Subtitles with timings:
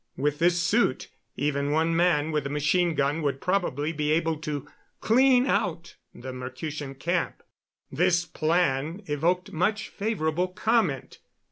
[0.17, 4.67] With this suit even one man with a machine gun would probably be able to
[4.99, 7.43] clean out the Mercutian camp.
[7.91, 11.19] This plan evoked much favorable comment.